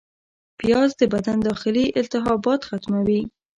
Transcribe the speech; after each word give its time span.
پیاز 0.59 0.89
د 0.99 1.03
بدن 1.13 1.37
داخلي 1.47 1.85
التهابات 1.99 2.61
ختموي 2.69 3.21